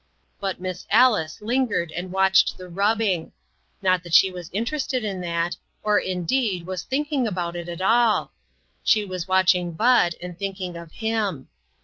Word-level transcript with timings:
But 0.39 0.59
Miss 0.59 0.87
Alice 0.89 1.39
lingered 1.43 1.91
and 1.91 2.11
watched 2.11 2.57
the 2.57 2.67
rubbing; 2.67 3.33
not 3.83 4.01
that 4.01 4.15
she 4.15 4.31
was 4.31 4.49
interested 4.51 5.03
in 5.03 5.21
that, 5.21 5.55
or, 5.83 5.99
indeed, 5.99 6.65
was 6.65 6.81
thinking 6.81 7.27
about 7.27 7.55
it 7.55 7.69
at 7.69 7.81
all. 7.81 8.31
She 8.83 9.05
was 9.05 9.27
watching 9.27 9.73
Bud, 9.73 10.15
and 10.19 10.35
thinking 10.39 10.75
of 10.75 10.91
him. 10.91 11.49